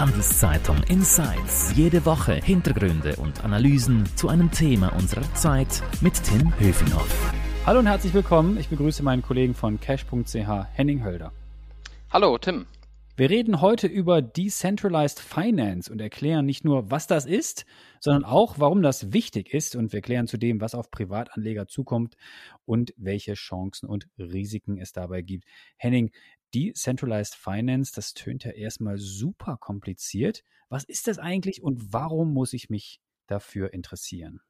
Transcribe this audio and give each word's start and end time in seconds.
Handelszeitung 0.00 0.82
Insights. 0.88 1.76
Jede 1.76 2.06
Woche 2.06 2.32
Hintergründe 2.32 3.16
und 3.16 3.44
Analysen 3.44 4.06
zu 4.16 4.30
einem 4.30 4.50
Thema 4.50 4.96
unserer 4.96 5.34
Zeit 5.34 5.82
mit 6.00 6.14
Tim 6.24 6.58
Höfinghoff. 6.58 7.34
Hallo 7.66 7.80
und 7.80 7.86
herzlich 7.86 8.14
willkommen. 8.14 8.56
Ich 8.58 8.70
begrüße 8.70 9.02
meinen 9.02 9.20
Kollegen 9.20 9.52
von 9.52 9.78
cash.ch, 9.78 10.38
Henning 10.72 11.04
Hölder. 11.04 11.34
Hallo, 12.10 12.38
Tim. 12.38 12.64
Wir 13.16 13.28
reden 13.28 13.60
heute 13.60 13.88
über 13.88 14.22
Decentralized 14.22 15.20
Finance 15.20 15.92
und 15.92 16.00
erklären 16.00 16.46
nicht 16.46 16.64
nur, 16.64 16.90
was 16.90 17.06
das 17.06 17.26
ist, 17.26 17.66
sondern 18.00 18.24
auch, 18.24 18.58
warum 18.58 18.80
das 18.80 19.12
wichtig 19.12 19.52
ist. 19.52 19.76
Und 19.76 19.92
wir 19.92 19.98
erklären 19.98 20.26
zudem, 20.26 20.62
was 20.62 20.74
auf 20.74 20.90
Privatanleger 20.90 21.68
zukommt 21.68 22.16
und 22.64 22.94
welche 22.96 23.34
Chancen 23.34 23.86
und 23.86 24.08
Risiken 24.18 24.78
es 24.78 24.92
dabei 24.92 25.20
gibt. 25.20 25.44
Henning, 25.76 26.10
Decentralized 26.54 27.34
Finance, 27.34 27.92
das 27.94 28.14
tönt 28.14 28.44
ja 28.44 28.52
erstmal 28.52 28.98
super 28.98 29.56
kompliziert. 29.58 30.42
Was 30.68 30.84
ist 30.84 31.06
das 31.06 31.18
eigentlich 31.18 31.62
und 31.62 31.92
warum 31.92 32.32
muss 32.32 32.52
ich 32.52 32.70
mich 32.70 33.00
dafür 33.26 33.72
interessieren? 33.72 34.40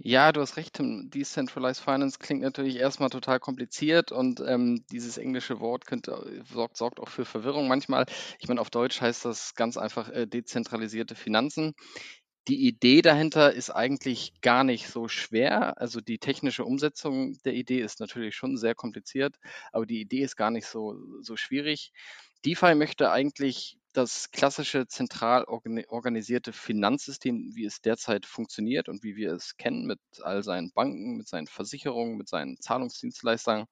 Ja, 0.00 0.30
du 0.30 0.40
hast 0.40 0.56
recht, 0.56 0.78
Decentralized 0.78 1.82
Finance 1.82 2.18
klingt 2.20 2.42
natürlich 2.42 2.76
erstmal 2.76 3.10
total 3.10 3.40
kompliziert 3.40 4.12
und 4.12 4.38
ähm, 4.40 4.84
dieses 4.92 5.18
englische 5.18 5.58
Wort 5.58 5.86
könnte, 5.86 6.44
sorgt, 6.52 6.76
sorgt 6.76 7.00
auch 7.00 7.08
für 7.08 7.24
Verwirrung 7.24 7.66
manchmal. 7.66 8.06
Ich 8.38 8.46
meine, 8.46 8.60
auf 8.60 8.70
Deutsch 8.70 9.00
heißt 9.00 9.24
das 9.24 9.56
ganz 9.56 9.76
einfach 9.76 10.08
äh, 10.10 10.26
dezentralisierte 10.28 11.16
Finanzen. 11.16 11.74
Die 12.48 12.66
Idee 12.66 13.02
dahinter 13.02 13.52
ist 13.52 13.68
eigentlich 13.70 14.32
gar 14.40 14.64
nicht 14.64 14.88
so 14.88 15.06
schwer. 15.06 15.78
Also 15.78 16.00
die 16.00 16.18
technische 16.18 16.64
Umsetzung 16.64 17.36
der 17.44 17.52
Idee 17.52 17.80
ist 17.80 18.00
natürlich 18.00 18.34
schon 18.36 18.56
sehr 18.56 18.74
kompliziert, 18.74 19.36
aber 19.70 19.84
die 19.84 20.00
Idee 20.00 20.22
ist 20.22 20.36
gar 20.36 20.50
nicht 20.50 20.66
so, 20.66 20.96
so 21.20 21.36
schwierig. 21.36 21.92
DeFi 22.46 22.74
möchte 22.74 23.10
eigentlich 23.10 23.78
das 23.92 24.30
klassische 24.30 24.86
zentral 24.86 25.44
organisierte 25.44 26.54
Finanzsystem, 26.54 27.52
wie 27.54 27.66
es 27.66 27.82
derzeit 27.82 28.24
funktioniert 28.24 28.88
und 28.88 29.02
wie 29.02 29.16
wir 29.16 29.32
es 29.32 29.58
kennen, 29.58 29.86
mit 29.86 30.00
all 30.22 30.42
seinen 30.42 30.72
Banken, 30.72 31.18
mit 31.18 31.28
seinen 31.28 31.48
Versicherungen, 31.48 32.16
mit 32.16 32.28
seinen 32.28 32.58
Zahlungsdienstleistern, 32.60 33.66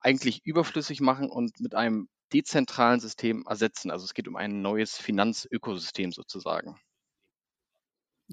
eigentlich 0.00 0.44
überflüssig 0.44 1.00
machen 1.00 1.30
und 1.30 1.60
mit 1.60 1.74
einem 1.74 2.08
dezentralen 2.32 3.00
System 3.00 3.44
ersetzen. 3.48 3.90
Also 3.90 4.04
es 4.04 4.12
geht 4.12 4.28
um 4.28 4.36
ein 4.36 4.60
neues 4.60 4.98
Finanzökosystem 4.98 6.12
sozusagen. 6.12 6.76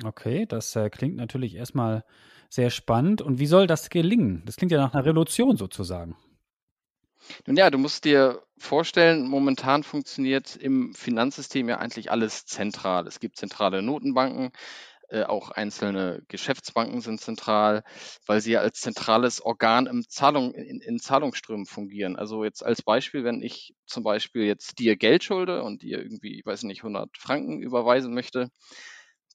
Okay, 0.04 0.46
das 0.46 0.76
äh, 0.76 0.90
klingt 0.90 1.16
natürlich 1.16 1.56
erstmal 1.56 2.04
sehr 2.50 2.70
spannend. 2.70 3.22
Und 3.22 3.40
wie 3.40 3.46
soll 3.46 3.68
das 3.68 3.90
gelingen? 3.90 4.44
Das 4.46 4.56
klingt 4.56 4.72
ja 4.72 4.80
nach 4.80 4.94
einer 4.94 5.06
Revolution 5.06 5.58
sozusagen. 5.58 6.16
Nun 7.46 7.58
ja, 7.58 7.70
du 7.70 7.78
musst 7.78 8.06
dir 8.06 8.42
vorstellen, 8.58 9.28
momentan 9.28 9.84
funktioniert 9.84 10.56
im 10.56 10.94
Finanzsystem 10.94 11.68
ja 11.70 11.78
eigentlich 11.78 12.12
alles 12.12 12.46
zentral. 12.46 13.08
Es 13.08 13.20
gibt 13.20 13.38
zentrale 13.38 13.82
Notenbanken, 13.82 14.52
äh, 15.10 15.24
auch 15.24 15.52
einzelne 15.52 16.22
Geschäftsbanken 16.28 17.02
sind 17.02 17.20
zentral, 17.20 17.84
weil 18.26 18.42
sie 18.42 18.52
ja 18.52 18.62
als 18.62 18.80
zentrales 18.80 19.42
Organ 19.42 19.88
im 19.88 20.08
Zahlung, 20.08 20.54
in, 20.54 20.82
in 20.82 21.00
Zahlungsströmen 21.00 21.66
fungieren. 21.66 22.16
Also 22.16 22.44
jetzt 22.44 22.64
als 22.66 22.82
Beispiel, 22.84 23.24
wenn 23.24 23.42
ich 23.42 23.74
zum 23.86 24.04
Beispiel 24.04 24.44
jetzt 24.44 24.80
dir 24.80 24.96
Geld 24.96 25.24
schulde 25.24 25.64
und 25.64 25.82
dir 25.82 26.00
irgendwie, 26.00 26.40
ich 26.40 26.46
weiß 26.46 26.64
nicht, 26.64 26.84
100 26.84 27.10
Franken 27.18 27.62
überweisen 27.62 28.14
möchte, 28.14 28.50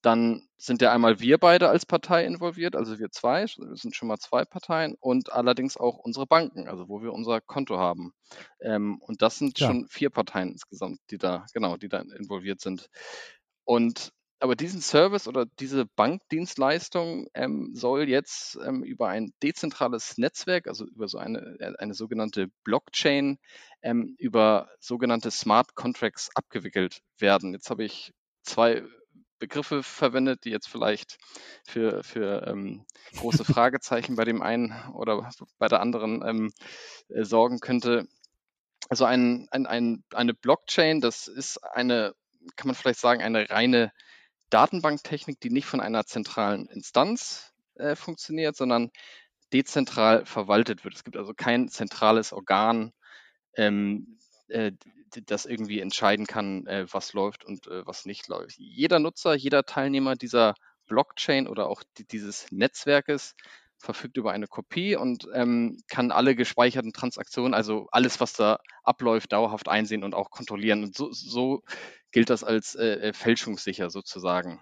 dann 0.04 0.46
sind 0.58 0.82
ja 0.82 0.92
einmal 0.92 1.20
wir 1.20 1.38
beide 1.38 1.68
als 1.68 1.86
Partei 1.86 2.24
involviert, 2.26 2.76
also 2.76 2.98
wir 2.98 3.10
zwei, 3.10 3.44
wir 3.44 3.76
sind 3.76 3.96
schon 3.96 4.08
mal 4.08 4.18
zwei 4.18 4.44
Parteien 4.44 4.96
und 5.00 5.32
allerdings 5.32 5.76
auch 5.76 5.98
unsere 5.98 6.26
Banken, 6.26 6.68
also 6.68 6.88
wo 6.88 7.02
wir 7.02 7.12
unser 7.12 7.40
Konto 7.40 7.78
haben. 7.78 8.12
Ähm, 8.60 8.98
und 9.00 9.22
das 9.22 9.38
sind 9.38 9.58
ja. 9.58 9.68
schon 9.68 9.86
vier 9.88 10.10
Parteien 10.10 10.52
insgesamt, 10.52 11.00
die 11.10 11.18
da, 11.18 11.46
genau, 11.54 11.76
die 11.76 11.88
da 11.88 12.00
involviert 12.00 12.60
sind. 12.60 12.88
Und 13.64 14.12
aber 14.40 14.56
diesen 14.56 14.82
Service 14.82 15.26
oder 15.26 15.46
diese 15.58 15.86
Bankdienstleistung 15.86 17.28
ähm, 17.32 17.70
soll 17.72 18.06
jetzt 18.10 18.58
ähm, 18.62 18.82
über 18.82 19.08
ein 19.08 19.32
dezentrales 19.42 20.18
Netzwerk, 20.18 20.66
also 20.66 20.84
über 20.84 21.08
so 21.08 21.16
eine, 21.16 21.56
äh, 21.60 21.72
eine 21.78 21.94
sogenannte 21.94 22.48
Blockchain, 22.62 23.38
ähm, 23.80 24.14
über 24.18 24.68
sogenannte 24.80 25.30
Smart 25.30 25.74
Contracts 25.74 26.28
abgewickelt 26.34 27.00
werden. 27.18 27.54
Jetzt 27.54 27.70
habe 27.70 27.84
ich 27.84 28.12
zwei 28.42 28.82
Begriffe 29.44 29.82
verwendet, 29.82 30.46
die 30.46 30.50
jetzt 30.50 30.68
vielleicht 30.70 31.18
für, 31.66 32.02
für 32.02 32.46
ähm, 32.46 32.86
große 33.18 33.44
Fragezeichen 33.44 34.16
bei 34.16 34.24
dem 34.24 34.40
einen 34.40 34.72
oder 34.94 35.30
bei 35.58 35.68
der 35.68 35.80
anderen 35.80 36.26
ähm, 36.26 36.52
äh, 37.08 37.24
sorgen 37.24 37.60
könnte. 37.60 38.08
Also 38.88 39.04
ein, 39.04 39.46
ein, 39.50 39.66
ein, 39.66 40.02
eine 40.14 40.32
Blockchain, 40.32 41.02
das 41.02 41.28
ist 41.28 41.58
eine, 41.58 42.14
kann 42.56 42.68
man 42.68 42.74
vielleicht 42.74 43.00
sagen, 43.00 43.22
eine 43.22 43.50
reine 43.50 43.92
Datenbanktechnik, 44.48 45.38
die 45.40 45.50
nicht 45.50 45.66
von 45.66 45.80
einer 45.80 46.06
zentralen 46.06 46.66
Instanz 46.68 47.52
äh, 47.74 47.96
funktioniert, 47.96 48.56
sondern 48.56 48.90
dezentral 49.52 50.24
verwaltet 50.24 50.84
wird. 50.84 50.94
Es 50.94 51.04
gibt 51.04 51.18
also 51.18 51.34
kein 51.34 51.68
zentrales 51.68 52.32
Organ, 52.32 52.92
ähm, 53.58 54.18
äh, 54.48 54.72
das 55.26 55.46
irgendwie 55.46 55.80
entscheiden 55.80 56.26
kann, 56.26 56.66
äh, 56.66 56.86
was 56.90 57.12
läuft 57.12 57.44
und 57.44 57.66
äh, 57.66 57.86
was 57.86 58.04
nicht 58.04 58.28
läuft. 58.28 58.56
Jeder 58.58 58.98
Nutzer, 58.98 59.34
jeder 59.34 59.64
Teilnehmer 59.64 60.16
dieser 60.16 60.54
Blockchain 60.86 61.46
oder 61.46 61.68
auch 61.68 61.82
dieses 62.10 62.50
Netzwerkes 62.50 63.34
verfügt 63.78 64.16
über 64.16 64.32
eine 64.32 64.46
Kopie 64.46 64.96
und 64.96 65.28
ähm, 65.34 65.78
kann 65.88 66.10
alle 66.10 66.34
gespeicherten 66.34 66.92
Transaktionen, 66.92 67.54
also 67.54 67.86
alles, 67.90 68.20
was 68.20 68.32
da 68.32 68.58
abläuft, 68.82 69.32
dauerhaft 69.32 69.68
einsehen 69.68 70.04
und 70.04 70.14
auch 70.14 70.30
kontrollieren. 70.30 70.84
Und 70.84 70.96
so, 70.96 71.12
so 71.12 71.62
gilt 72.10 72.30
das 72.30 72.44
als 72.44 72.74
äh, 72.74 73.12
fälschungssicher 73.12 73.90
sozusagen. 73.90 74.60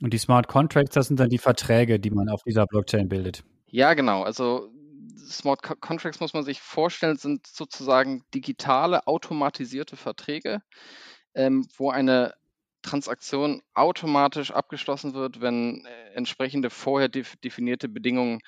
Und 0.00 0.12
die 0.12 0.18
Smart 0.18 0.46
Contracts, 0.46 0.94
das 0.94 1.08
sind 1.08 1.18
dann 1.18 1.30
die 1.30 1.38
Verträge, 1.38 1.98
die 1.98 2.10
man 2.10 2.28
auf 2.28 2.42
dieser 2.44 2.66
Blockchain 2.66 3.08
bildet. 3.08 3.42
Ja, 3.66 3.94
genau. 3.94 4.22
Also 4.22 4.70
Smart 5.18 5.62
Contracts 5.62 6.20
muss 6.20 6.34
man 6.34 6.44
sich 6.44 6.60
vorstellen, 6.60 7.16
sind 7.16 7.46
sozusagen 7.46 8.24
digitale, 8.34 9.06
automatisierte 9.06 9.96
Verträge, 9.96 10.62
ähm, 11.34 11.66
wo 11.76 11.90
eine 11.90 12.34
Transaktion 12.82 13.62
automatisch 13.74 14.50
abgeschlossen 14.50 15.14
wird, 15.14 15.40
wenn 15.40 15.84
äh, 15.84 16.14
entsprechende 16.14 16.70
vorher 16.70 17.08
def 17.08 17.36
definierte 17.36 17.88
Bedingungen 17.88 18.40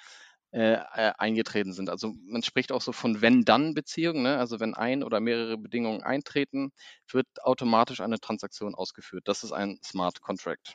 äh, 0.53 0.73
äh, 0.75 1.13
eingetreten 1.17 1.73
sind. 1.73 1.91
Also 1.91 2.15
man 2.27 2.43
spricht 2.43 2.73
auch 2.73 2.81
so 2.81 2.91
von 2.91 3.23
Wenn-Dann-Beziehungen. 3.23 4.23
Ne? 4.25 4.37
Also 4.37 4.59
wenn 4.59 4.75
ein 4.75 5.05
oder 5.05 5.21
mehrere 5.21 5.57
Bedingungen 5.57 6.03
eintreten, 6.03 6.73
wird 7.09 7.27
automatisch 7.43 8.01
eine 8.01 8.19
Transaktion 8.19 8.75
ausgeführt. 8.75 9.29
Das 9.29 9.45
ist 9.45 9.53
ein 9.53 9.79
Smart 9.85 10.21
Contract. 10.21 10.75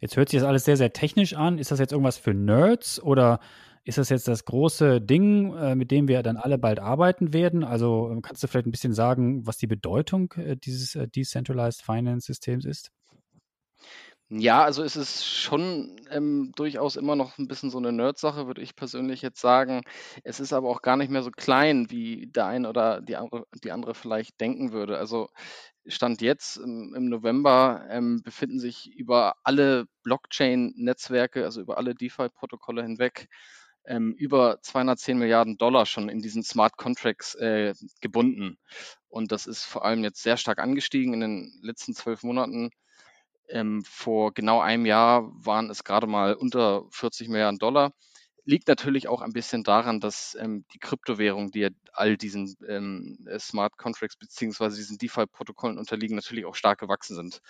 Jetzt 0.00 0.16
hört 0.16 0.28
sich 0.28 0.38
das 0.38 0.48
alles 0.48 0.64
sehr, 0.64 0.76
sehr 0.76 0.92
technisch 0.92 1.34
an. 1.34 1.58
Ist 1.58 1.72
das 1.72 1.80
jetzt 1.80 1.90
irgendwas 1.90 2.16
für 2.16 2.34
Nerds 2.34 3.02
oder 3.02 3.40
ist 3.84 3.98
das 3.98 4.08
jetzt 4.08 4.28
das 4.28 4.44
große 4.44 5.00
Ding, 5.00 5.54
äh, 5.54 5.74
mit 5.74 5.90
dem 5.90 6.08
wir 6.08 6.22
dann 6.22 6.36
alle 6.36 6.58
bald 6.58 6.80
arbeiten 6.80 7.32
werden? 7.32 7.64
Also 7.64 8.10
ähm, 8.10 8.22
kannst 8.22 8.42
du 8.42 8.46
vielleicht 8.46 8.66
ein 8.66 8.70
bisschen 8.72 8.94
sagen, 8.94 9.46
was 9.46 9.58
die 9.58 9.66
Bedeutung 9.66 10.32
äh, 10.36 10.56
dieses 10.56 10.94
äh, 10.94 11.06
Decentralized 11.06 11.82
Finance 11.82 12.26
Systems 12.26 12.64
ist? 12.64 12.90
Ja, 14.30 14.64
also 14.64 14.82
es 14.82 14.96
ist 14.96 15.26
schon 15.26 15.96
ähm, 16.10 16.52
durchaus 16.56 16.96
immer 16.96 17.14
noch 17.14 17.36
ein 17.38 17.46
bisschen 17.46 17.70
so 17.70 17.76
eine 17.76 17.92
Nerd-Sache, 17.92 18.46
würde 18.46 18.62
ich 18.62 18.74
persönlich 18.74 19.20
jetzt 19.20 19.40
sagen. 19.40 19.82
Es 20.24 20.40
ist 20.40 20.54
aber 20.54 20.70
auch 20.70 20.80
gar 20.80 20.96
nicht 20.96 21.10
mehr 21.10 21.22
so 21.22 21.30
klein, 21.30 21.90
wie 21.90 22.26
der 22.28 22.46
eine 22.46 22.70
oder 22.70 23.02
die 23.02 23.16
andere, 23.16 23.44
die 23.62 23.70
andere 23.70 23.94
vielleicht 23.94 24.40
denken 24.40 24.72
würde. 24.72 24.98
Also 24.98 25.28
Stand 25.86 26.22
jetzt 26.22 26.56
im, 26.56 26.94
im 26.96 27.10
November 27.10 27.84
ähm, 27.90 28.22
befinden 28.22 28.58
sich 28.58 28.90
über 28.96 29.34
alle 29.44 29.84
Blockchain-Netzwerke, 30.02 31.44
also 31.44 31.60
über 31.60 31.76
alle 31.76 31.94
DeFi-Protokolle 31.94 32.82
hinweg, 32.82 33.28
ähm, 33.86 34.14
über 34.14 34.58
210 34.62 35.18
Milliarden 35.18 35.56
Dollar 35.58 35.86
schon 35.86 36.08
in 36.08 36.20
diesen 36.20 36.42
Smart 36.42 36.76
Contracts 36.76 37.34
äh, 37.36 37.74
gebunden. 38.00 38.58
Und 39.08 39.32
das 39.32 39.46
ist 39.46 39.64
vor 39.64 39.84
allem 39.84 40.02
jetzt 40.04 40.22
sehr 40.22 40.36
stark 40.36 40.58
angestiegen 40.58 41.14
in 41.14 41.20
den 41.20 41.60
letzten 41.62 41.94
zwölf 41.94 42.22
Monaten. 42.22 42.70
Ähm, 43.48 43.84
vor 43.84 44.32
genau 44.32 44.60
einem 44.60 44.86
Jahr 44.86 45.30
waren 45.44 45.70
es 45.70 45.84
gerade 45.84 46.06
mal 46.06 46.34
unter 46.34 46.84
40 46.90 47.28
Milliarden 47.28 47.58
Dollar. 47.58 47.92
Liegt 48.46 48.68
natürlich 48.68 49.08
auch 49.08 49.22
ein 49.22 49.32
bisschen 49.32 49.64
daran, 49.64 50.00
dass 50.00 50.36
ähm, 50.38 50.66
die 50.74 50.78
Kryptowährungen, 50.78 51.50
die 51.50 51.70
all 51.92 52.16
diesen 52.18 52.54
ähm, 52.68 53.26
Smart 53.38 53.78
Contracts 53.78 54.16
beziehungsweise 54.16 54.76
diesen 54.76 54.98
DeFi-Protokollen 54.98 55.78
unterliegen, 55.78 56.16
natürlich 56.16 56.44
auch 56.44 56.54
stark 56.54 56.80
gewachsen 56.80 57.14
sind. 57.16 57.40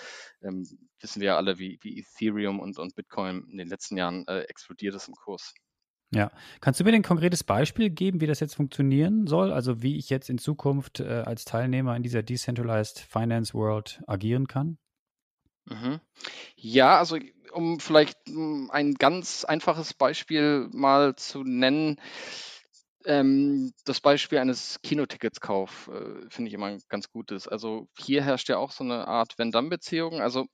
Ähm, 0.42 0.66
wissen 1.00 1.20
wir 1.20 1.28
ja 1.28 1.36
alle, 1.36 1.58
wie, 1.58 1.78
wie 1.82 1.98
Ethereum 1.98 2.60
und, 2.60 2.78
und 2.78 2.94
Bitcoin 2.94 3.48
in 3.50 3.58
den 3.58 3.68
letzten 3.68 3.96
Jahren 3.96 4.26
äh, 4.28 4.42
explodiert 4.42 4.94
ist 4.94 5.08
im 5.08 5.14
Kurs. 5.14 5.54
Ja. 6.14 6.30
Kannst 6.60 6.78
du 6.78 6.84
mir 6.84 6.92
ein 6.92 7.02
konkretes 7.02 7.42
Beispiel 7.42 7.90
geben, 7.90 8.20
wie 8.20 8.26
das 8.26 8.38
jetzt 8.40 8.54
funktionieren 8.54 9.26
soll? 9.26 9.52
Also 9.52 9.82
wie 9.82 9.96
ich 9.98 10.10
jetzt 10.10 10.30
in 10.30 10.38
Zukunft 10.38 11.00
äh, 11.00 11.22
als 11.26 11.44
Teilnehmer 11.44 11.96
in 11.96 12.04
dieser 12.04 12.22
Decentralized 12.22 13.00
Finance 13.00 13.52
World 13.52 14.00
agieren 14.06 14.46
kann? 14.46 14.78
Mhm. 15.66 16.00
Ja, 16.56 16.98
also 16.98 17.18
um 17.52 17.80
vielleicht 17.80 18.18
hm, 18.28 18.70
ein 18.70 18.94
ganz 18.94 19.44
einfaches 19.44 19.94
Beispiel 19.94 20.68
mal 20.72 21.16
zu 21.16 21.42
nennen. 21.42 22.00
ähm, 23.06 23.72
das 23.84 24.00
Beispiel 24.00 24.38
eines 24.38 24.80
Kinotickets-Kauf 24.82 25.88
äh, 25.92 26.30
finde 26.30 26.48
ich 26.48 26.54
immer 26.54 26.66
ein 26.66 26.82
ganz 26.88 27.10
gutes. 27.10 27.48
Also 27.48 27.88
hier 27.98 28.22
herrscht 28.22 28.48
ja 28.48 28.58
auch 28.58 28.70
so 28.72 28.84
eine 28.84 29.06
Art 29.08 29.36
Wenn-Dann-Beziehung. 29.38 30.20
Also 30.20 30.46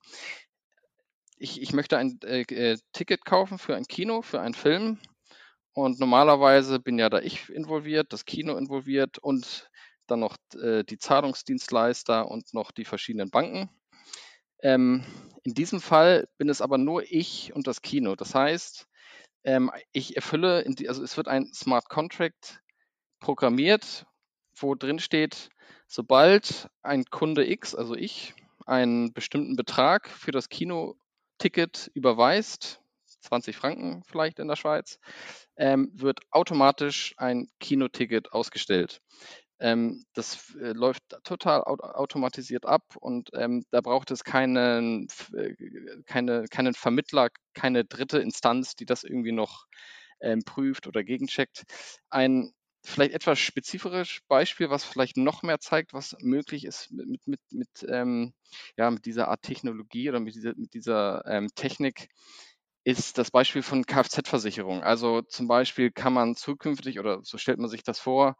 ich, 1.37 1.61
ich 1.61 1.73
möchte 1.73 1.97
ein 1.97 2.19
äh, 2.23 2.41
äh, 2.41 2.77
Ticket 2.93 3.25
kaufen 3.25 3.57
für 3.57 3.75
ein 3.75 3.85
Kino, 3.85 4.21
für 4.21 4.41
einen 4.41 4.53
Film. 4.53 4.99
Und 5.73 5.99
normalerweise 5.99 6.79
bin 6.79 6.99
ja 6.99 7.09
da 7.09 7.19
ich 7.19 7.49
involviert, 7.49 8.11
das 8.11 8.25
Kino 8.25 8.57
involviert 8.57 9.17
und 9.17 9.69
dann 10.07 10.19
noch 10.19 10.35
äh, 10.61 10.83
die 10.83 10.97
Zahlungsdienstleister 10.97 12.29
und 12.29 12.53
noch 12.53 12.71
die 12.71 12.85
verschiedenen 12.85 13.29
Banken. 13.29 13.69
Ähm, 14.61 15.05
in 15.43 15.53
diesem 15.53 15.81
Fall 15.81 16.27
bin 16.37 16.49
es 16.49 16.61
aber 16.61 16.77
nur 16.77 17.03
ich 17.09 17.53
und 17.55 17.67
das 17.67 17.81
Kino. 17.81 18.15
Das 18.15 18.35
heißt, 18.35 18.87
ähm, 19.43 19.71
ich 19.91 20.15
erfülle, 20.15 20.63
die, 20.67 20.89
also 20.89 21.03
es 21.03 21.17
wird 21.17 21.27
ein 21.27 21.51
Smart 21.53 21.89
Contract 21.89 22.61
programmiert, 23.19 24.05
wo 24.55 24.75
drin 24.75 24.99
steht, 24.99 25.49
sobald 25.87 26.69
ein 26.81 27.05
Kunde 27.05 27.49
X, 27.49 27.73
also 27.73 27.95
ich, 27.95 28.33
einen 28.65 29.13
bestimmten 29.13 29.55
Betrag 29.55 30.09
für 30.09 30.31
das 30.31 30.49
Kinoticket 30.49 31.89
überweist, 31.93 32.80
20 33.21 33.55
Franken 33.55 34.03
vielleicht 34.05 34.39
in 34.39 34.47
der 34.47 34.55
Schweiz, 34.55 34.99
ähm, 35.57 35.91
wird 35.93 36.19
automatisch 36.31 37.13
ein 37.17 37.49
Kinoticket 37.59 38.33
ausgestellt. 38.33 39.01
Ähm, 39.59 40.05
das 40.13 40.55
äh, 40.55 40.73
läuft 40.73 41.03
total 41.23 41.61
automatisiert 41.61 42.65
ab 42.65 42.95
und 42.99 43.29
ähm, 43.33 43.63
da 43.69 43.81
braucht 43.81 44.09
es 44.09 44.23
keinen, 44.23 45.07
äh, 45.33 45.53
keine, 46.05 46.45
keinen 46.49 46.73
Vermittler, 46.73 47.29
keine 47.53 47.85
dritte 47.85 48.17
Instanz, 48.17 48.75
die 48.75 48.85
das 48.85 49.03
irgendwie 49.03 49.31
noch 49.31 49.67
ähm, 50.19 50.41
prüft 50.43 50.87
oder 50.87 51.03
gegencheckt. 51.03 51.63
Ein 52.09 52.53
vielleicht 52.83 53.13
etwas 53.13 53.39
spezifisches 53.39 54.21
Beispiel, 54.27 54.69
was 54.69 54.83
vielleicht 54.83 55.17
noch 55.17 55.43
mehr 55.43 55.59
zeigt, 55.59 55.93
was 55.93 56.15
möglich 56.21 56.65
ist 56.65 56.91
mit, 56.91 57.27
mit, 57.27 57.39
mit, 57.51 57.69
ähm, 57.87 58.33
ja, 58.77 58.89
mit 58.89 59.05
dieser 59.05 59.27
Art 59.27 59.43
Technologie 59.43 60.09
oder 60.09 60.19
mit 60.19 60.35
dieser, 60.35 60.55
mit 60.55 60.73
dieser 60.73 61.23
ähm, 61.27 61.49
Technik, 61.55 62.09
ist 62.83 63.17
das 63.17 63.31
Beispiel 63.31 63.61
von 63.61 63.85
Kfz-Versicherung. 63.85 64.83
Also 64.83 65.21
zum 65.21 65.47
Beispiel 65.47 65.91
kann 65.91 66.13
man 66.13 66.35
zukünftig, 66.35 66.99
oder 66.99 67.19
so 67.23 67.37
stellt 67.37 67.59
man 67.59 67.69
sich 67.69 67.83
das 67.83 67.99
vor, 67.99 68.35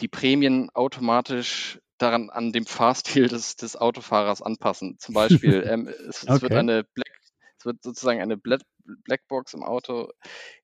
die 0.00 0.08
Prämien 0.08 0.70
automatisch 0.74 1.80
daran 1.98 2.30
an 2.30 2.52
dem 2.52 2.66
Fahrstil 2.66 3.28
des, 3.28 3.56
des 3.56 3.76
Autofahrers 3.76 4.42
anpassen. 4.42 4.98
Zum 4.98 5.14
Beispiel, 5.14 5.64
ähm, 5.68 5.88
es, 5.88 6.24
okay. 6.24 6.34
es, 6.34 6.42
wird 6.42 6.52
eine 6.52 6.84
Black, 6.84 7.20
es 7.58 7.64
wird 7.64 7.82
sozusagen 7.82 8.20
eine 8.20 8.36
Blackbox 8.36 9.54
im 9.54 9.62
Auto 9.62 10.10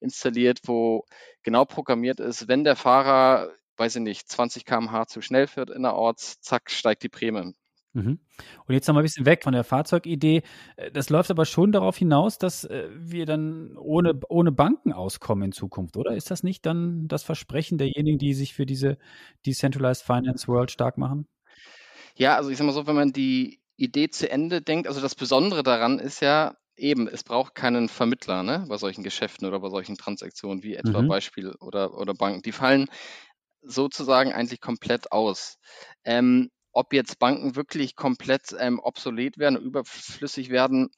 installiert, 0.00 0.60
wo 0.64 1.06
genau 1.42 1.64
programmiert 1.64 2.20
ist, 2.20 2.48
wenn 2.48 2.64
der 2.64 2.76
Fahrer, 2.76 3.52
weiß 3.76 3.96
ich 3.96 4.02
nicht, 4.02 4.28
20 4.28 4.66
km/h 4.66 5.06
zu 5.06 5.22
schnell 5.22 5.46
fährt 5.46 5.70
innerorts, 5.70 6.40
zack, 6.40 6.70
steigt 6.70 7.02
die 7.02 7.08
Prämie. 7.08 7.54
Mhm. 7.92 8.20
Und 8.66 8.74
jetzt 8.74 8.86
nochmal 8.86 9.02
ein 9.02 9.06
bisschen 9.06 9.26
weg 9.26 9.42
von 9.42 9.52
der 9.52 9.64
Fahrzeugidee. 9.64 10.42
Äh, 10.76 10.90
das 10.92 11.10
läuft 11.10 11.30
aber 11.30 11.44
schon 11.44 11.72
darauf 11.72 11.96
hinaus, 11.96 12.38
dass 12.38 12.64
äh, 12.64 12.88
wir 12.92 13.26
dann 13.26 13.76
ohne, 13.76 14.20
ohne 14.28 14.52
Banken 14.52 14.92
auskommen 14.92 15.46
in 15.46 15.52
Zukunft, 15.52 15.96
oder? 15.96 16.14
Ist 16.14 16.30
das 16.30 16.42
nicht 16.42 16.64
dann 16.66 17.08
das 17.08 17.24
Versprechen 17.24 17.78
derjenigen, 17.78 18.18
die 18.18 18.34
sich 18.34 18.54
für 18.54 18.66
diese 18.66 18.98
Decentralized 19.44 20.04
Finance 20.04 20.46
World 20.46 20.70
stark 20.70 20.98
machen? 20.98 21.26
Ja, 22.14 22.36
also 22.36 22.50
ich 22.50 22.58
sag 22.58 22.66
mal 22.66 22.72
so, 22.72 22.86
wenn 22.86 22.96
man 22.96 23.12
die 23.12 23.60
Idee 23.76 24.10
zu 24.10 24.30
Ende 24.30 24.60
denkt, 24.60 24.86
also 24.86 25.00
das 25.00 25.14
Besondere 25.14 25.62
daran 25.62 25.98
ist 25.98 26.20
ja 26.20 26.54
eben, 26.76 27.08
es 27.08 27.24
braucht 27.24 27.54
keinen 27.54 27.88
Vermittler 27.88 28.42
ne, 28.42 28.66
bei 28.68 28.76
solchen 28.76 29.02
Geschäften 29.02 29.46
oder 29.46 29.60
bei 29.60 29.68
solchen 29.68 29.96
Transaktionen 29.96 30.62
wie 30.62 30.74
etwa 30.74 31.02
mhm. 31.02 31.08
Beispiel 31.08 31.54
oder, 31.60 31.98
oder 31.98 32.14
Banken. 32.14 32.42
Die 32.42 32.52
fallen 32.52 32.88
sozusagen 33.62 34.32
eigentlich 34.32 34.60
komplett 34.60 35.12
aus. 35.12 35.58
Ähm, 36.04 36.50
ob 36.72 36.92
jetzt 36.92 37.18
Banken 37.18 37.56
wirklich 37.56 37.96
komplett 37.96 38.54
ähm, 38.58 38.78
obsolet 38.80 39.38
werden, 39.38 39.60
überflüssig 39.60 40.50
werden, 40.50 40.90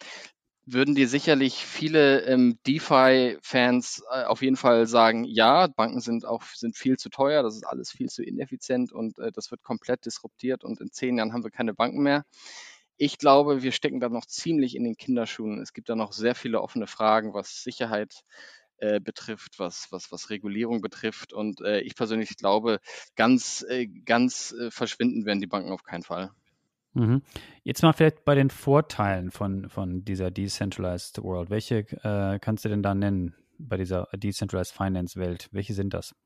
würden 0.64 0.94
dir 0.94 1.08
sicherlich 1.08 1.66
viele 1.66 2.20
ähm, 2.22 2.58
DeFi-Fans 2.66 4.02
äh, 4.12 4.24
auf 4.24 4.42
jeden 4.42 4.56
Fall 4.56 4.86
sagen, 4.86 5.24
ja, 5.24 5.66
Banken 5.66 6.00
sind 6.00 6.24
auch 6.24 6.44
sind 6.44 6.76
viel 6.76 6.96
zu 6.98 7.08
teuer, 7.10 7.42
das 7.42 7.56
ist 7.56 7.64
alles 7.64 7.90
viel 7.90 8.08
zu 8.08 8.22
ineffizient 8.22 8.92
und 8.92 9.18
äh, 9.18 9.32
das 9.32 9.50
wird 9.50 9.62
komplett 9.62 10.06
disruptiert 10.06 10.62
und 10.64 10.80
in 10.80 10.92
zehn 10.92 11.18
Jahren 11.18 11.32
haben 11.32 11.44
wir 11.44 11.50
keine 11.50 11.74
Banken 11.74 12.02
mehr. 12.02 12.24
Ich 12.96 13.18
glaube, 13.18 13.62
wir 13.62 13.72
stecken 13.72 13.98
da 13.98 14.08
noch 14.08 14.26
ziemlich 14.26 14.76
in 14.76 14.84
den 14.84 14.96
Kinderschuhen. 14.96 15.60
Es 15.60 15.72
gibt 15.72 15.88
da 15.88 15.96
noch 15.96 16.12
sehr 16.12 16.36
viele 16.36 16.60
offene 16.60 16.86
Fragen, 16.86 17.34
was 17.34 17.62
Sicherheit 17.64 18.22
äh, 18.82 18.98
betrifft, 18.98 19.60
was, 19.60 19.86
was, 19.92 20.10
was 20.10 20.28
Regulierung 20.28 20.80
betrifft. 20.80 21.32
Und 21.32 21.60
äh, 21.60 21.82
ich 21.82 21.94
persönlich 21.94 22.36
glaube, 22.36 22.80
ganz, 23.14 23.64
äh, 23.68 23.86
ganz 23.86 24.52
äh, 24.58 24.72
verschwinden 24.72 25.24
werden 25.24 25.40
die 25.40 25.46
Banken 25.46 25.70
auf 25.70 25.84
keinen 25.84 26.02
Fall. 26.02 26.32
Mhm. 26.94 27.22
Jetzt 27.62 27.82
mal 27.84 27.92
vielleicht 27.92 28.24
bei 28.24 28.34
den 28.34 28.50
Vorteilen 28.50 29.30
von, 29.30 29.68
von 29.68 30.04
dieser 30.04 30.32
Decentralized 30.32 31.22
World. 31.22 31.48
Welche 31.48 31.86
äh, 32.02 32.40
kannst 32.40 32.64
du 32.64 32.70
denn 32.70 32.82
da 32.82 32.92
nennen 32.92 33.36
bei 33.56 33.76
dieser 33.76 34.08
Decentralized 34.16 34.74
Finance 34.74 35.16
Welt? 35.16 35.48
Welche 35.52 35.74
sind 35.74 35.94
das? 35.94 36.16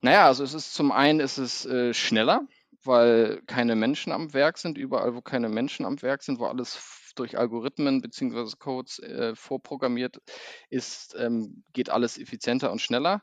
Naja, 0.00 0.26
also 0.26 0.44
es 0.44 0.54
ist 0.54 0.72
zum 0.72 0.92
einen 0.92 1.18
ist 1.18 1.38
es 1.38 1.68
schneller, 1.96 2.42
weil 2.84 3.42
keine 3.46 3.74
Menschen 3.74 4.12
am 4.12 4.32
Werk 4.32 4.58
sind. 4.58 4.78
Überall, 4.78 5.16
wo 5.16 5.22
keine 5.22 5.48
Menschen 5.48 5.84
am 5.84 6.00
Werk 6.02 6.22
sind, 6.22 6.38
wo 6.38 6.46
alles 6.46 6.76
durch 7.14 7.38
Algorithmen 7.38 8.00
bzw. 8.00 8.56
Codes 8.58 8.98
äh, 9.00 9.34
vorprogrammiert 9.34 10.20
ist, 10.68 11.14
ähm, 11.18 11.64
geht 11.72 11.90
alles 11.90 12.18
effizienter 12.18 12.72
und 12.72 12.80
schneller. 12.80 13.22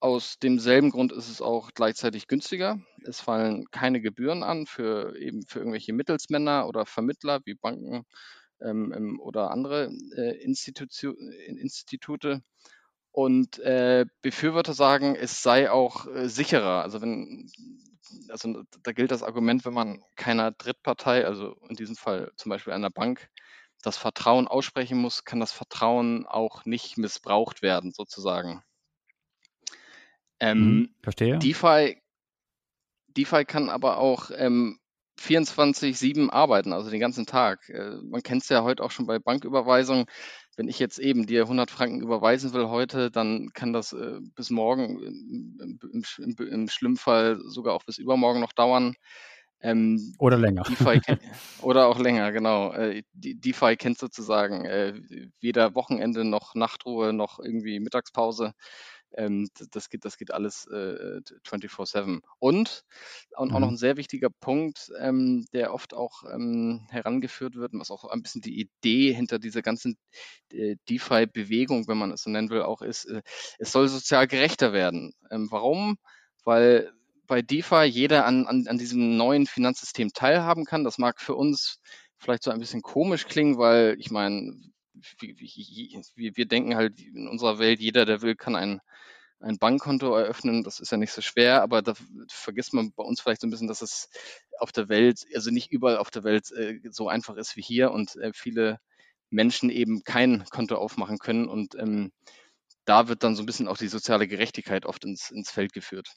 Aus 0.00 0.38
demselben 0.38 0.90
Grund 0.90 1.12
ist 1.12 1.28
es 1.28 1.42
auch 1.42 1.72
gleichzeitig 1.74 2.26
günstiger. 2.26 2.80
Es 3.04 3.20
fallen 3.20 3.66
keine 3.70 4.00
Gebühren 4.00 4.42
an 4.42 4.66
für 4.66 5.14
eben 5.18 5.42
für 5.46 5.58
irgendwelche 5.58 5.92
Mittelsmänner 5.92 6.66
oder 6.66 6.86
Vermittler 6.86 7.40
wie 7.44 7.54
Banken 7.54 8.06
ähm 8.62 9.20
oder 9.20 9.50
andere 9.50 9.90
äh, 10.16 10.42
Institu 10.42 10.86
Institute. 11.46 12.42
Und 13.12 13.58
äh, 13.58 14.06
Befürworter 14.22 14.72
sagen, 14.72 15.16
es 15.16 15.42
sei 15.42 15.70
auch 15.70 16.06
äh, 16.06 16.28
sicherer. 16.28 16.82
Also 16.82 17.02
wenn 17.02 17.50
also 18.28 18.62
da 18.82 18.92
gilt 18.92 19.10
das 19.10 19.22
Argument, 19.22 19.64
wenn 19.64 19.74
man 19.74 20.02
keiner 20.16 20.52
Drittpartei, 20.52 21.24
also 21.24 21.56
in 21.68 21.76
diesem 21.76 21.96
Fall 21.96 22.32
zum 22.36 22.50
Beispiel 22.50 22.72
einer 22.72 22.90
Bank, 22.90 23.28
das 23.82 23.96
Vertrauen 23.96 24.46
aussprechen 24.46 24.98
muss, 24.98 25.24
kann 25.24 25.40
das 25.40 25.52
Vertrauen 25.52 26.26
auch 26.26 26.64
nicht 26.64 26.98
missbraucht 26.98 27.62
werden, 27.62 27.92
sozusagen. 27.92 28.62
Ähm, 30.38 30.58
mhm, 30.58 30.94
verstehe. 31.02 31.38
DeFi, 31.38 32.00
DeFi 33.08 33.44
kann 33.44 33.68
aber 33.68 33.98
auch 33.98 34.30
ähm, 34.34 34.78
24-7 35.18 36.30
arbeiten, 36.30 36.72
also 36.72 36.90
den 36.90 37.00
ganzen 37.00 37.26
Tag. 37.26 37.68
Äh, 37.68 37.96
man 38.02 38.22
kennt 38.22 38.42
es 38.42 38.48
ja 38.48 38.62
heute 38.62 38.82
auch 38.82 38.90
schon 38.90 39.06
bei 39.06 39.18
Banküberweisungen. 39.18 40.06
Wenn 40.60 40.68
ich 40.68 40.78
jetzt 40.78 40.98
eben 40.98 41.24
dir 41.24 41.44
100 41.44 41.70
Franken 41.70 42.02
überweisen 42.02 42.52
will 42.52 42.68
heute, 42.68 43.10
dann 43.10 43.48
kann 43.54 43.72
das 43.72 43.94
äh, 43.94 44.20
bis 44.34 44.50
morgen, 44.50 45.02
im, 45.02 45.78
im, 45.90 46.04
im, 46.18 46.46
im 46.46 46.68
schlimmen 46.68 46.98
Fall 46.98 47.40
sogar 47.46 47.72
auch 47.72 47.84
bis 47.84 47.96
übermorgen 47.96 48.40
noch 48.40 48.52
dauern. 48.52 48.92
Ähm, 49.62 50.14
oder 50.18 50.36
länger. 50.36 50.64
DeFi 50.64 51.00
oder 51.62 51.86
auch 51.86 51.98
länger, 51.98 52.30
genau. 52.32 52.74
Äh, 52.74 53.04
DeFi 53.14 53.76
kennt 53.78 53.96
sozusagen 53.96 54.66
äh, 54.66 55.00
weder 55.40 55.74
Wochenende 55.74 56.26
noch 56.26 56.54
Nachtruhe 56.54 57.14
noch 57.14 57.38
irgendwie 57.38 57.80
Mittagspause. 57.80 58.52
Ähm, 59.14 59.48
das, 59.70 59.90
geht, 59.90 60.04
das 60.04 60.16
geht 60.16 60.30
alles 60.30 60.66
äh, 60.66 61.20
24-7. 61.46 62.20
Und, 62.38 62.84
und 63.36 63.48
mhm. 63.48 63.54
auch 63.54 63.60
noch 63.60 63.68
mhm. 63.68 63.74
ein 63.74 63.78
sehr 63.78 63.96
wichtiger 63.96 64.30
Punkt, 64.30 64.90
ähm, 64.98 65.46
der 65.52 65.74
oft 65.74 65.94
auch 65.94 66.24
ähm, 66.32 66.86
herangeführt 66.90 67.56
wird, 67.56 67.72
und 67.72 67.80
was 67.80 67.90
auch 67.90 68.04
ein 68.04 68.22
bisschen 68.22 68.42
die 68.42 68.60
Idee 68.60 69.12
hinter 69.12 69.38
dieser 69.38 69.62
ganzen 69.62 69.96
äh, 70.52 70.76
DeFi-Bewegung, 70.88 71.88
wenn 71.88 71.98
man 71.98 72.12
es 72.12 72.22
so 72.22 72.30
nennen 72.30 72.50
will, 72.50 72.62
auch 72.62 72.82
ist, 72.82 73.06
äh, 73.06 73.22
es 73.58 73.72
soll 73.72 73.88
sozial 73.88 74.26
gerechter 74.26 74.72
werden. 74.72 75.12
Ähm, 75.30 75.48
warum? 75.50 75.96
Weil 76.44 76.92
bei 77.30 77.42
DeFi 77.42 77.84
jeder 77.84 78.26
an, 78.26 78.46
an, 78.46 78.66
an 78.66 78.76
diesem 78.76 79.16
neuen 79.16 79.46
Finanzsystem 79.46 80.10
teilhaben 80.12 80.64
kann. 80.64 80.82
Das 80.82 80.98
mag 80.98 81.20
für 81.20 81.36
uns 81.36 81.78
vielleicht 82.18 82.42
so 82.42 82.50
ein 82.50 82.58
bisschen 82.58 82.82
komisch 82.82 83.26
klingen, 83.26 83.56
weil 83.56 83.94
ich 84.00 84.10
meine, 84.10 84.52
wir, 85.20 86.36
wir 86.36 86.46
denken 86.46 86.74
halt 86.74 87.00
in 87.00 87.28
unserer 87.28 87.60
Welt, 87.60 87.80
jeder, 87.80 88.04
der 88.04 88.22
will, 88.22 88.34
kann 88.34 88.56
ein, 88.56 88.80
ein 89.40 89.58
Bankkonto 89.58 90.14
eröffnen. 90.14 90.62
Das 90.62 90.80
ist 90.80 90.92
ja 90.92 90.98
nicht 90.98 91.12
so 91.12 91.22
schwer, 91.22 91.62
aber 91.62 91.82
da 91.82 91.94
vergisst 92.28 92.74
man 92.74 92.92
bei 92.92 93.02
uns 93.02 93.20
vielleicht 93.20 93.40
so 93.40 93.46
ein 93.46 93.50
bisschen, 93.50 93.68
dass 93.68 93.82
es 93.82 94.08
auf 94.58 94.72
der 94.72 94.88
Welt, 94.88 95.24
also 95.34 95.50
nicht 95.50 95.72
überall 95.72 95.98
auf 95.98 96.10
der 96.10 96.24
Welt 96.24 96.50
äh, 96.52 96.80
so 96.90 97.08
einfach 97.08 97.36
ist 97.36 97.56
wie 97.56 97.62
hier 97.62 97.90
und 97.90 98.16
äh, 98.16 98.32
viele 98.34 98.78
Menschen 99.30 99.70
eben 99.70 100.02
kein 100.04 100.44
Konto 100.50 100.76
aufmachen 100.76 101.18
können. 101.18 101.48
Und 101.48 101.74
ähm, 101.76 102.12
da 102.84 103.08
wird 103.08 103.22
dann 103.22 103.34
so 103.34 103.42
ein 103.42 103.46
bisschen 103.46 103.68
auch 103.68 103.78
die 103.78 103.88
soziale 103.88 104.28
Gerechtigkeit 104.28 104.86
oft 104.86 105.04
ins, 105.04 105.30
ins 105.30 105.50
Feld 105.50 105.72
geführt. 105.72 106.08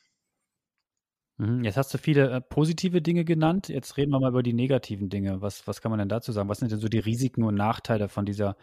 Mhm, 1.37 1.63
jetzt 1.63 1.77
hast 1.77 1.93
du 1.93 1.97
viele 1.97 2.29
äh, 2.29 2.41
positive 2.41 3.01
Dinge 3.01 3.25
genannt. 3.25 3.69
Jetzt 3.69 3.97
reden 3.97 4.11
wir 4.11 4.19
mal 4.19 4.29
über 4.29 4.43
die 4.43 4.53
negativen 4.53 5.09
Dinge. 5.09 5.41
Was, 5.41 5.65
was 5.67 5.81
kann 5.81 5.91
man 5.91 5.99
denn 5.99 6.09
dazu 6.09 6.31
sagen? 6.31 6.49
Was 6.49 6.59
sind 6.59 6.71
denn 6.71 6.79
so 6.79 6.89
die 6.89 6.99
Risiken 6.99 7.43
und 7.43 7.55
Nachteile 7.55 8.09
von 8.09 8.25
dieser 8.25 8.55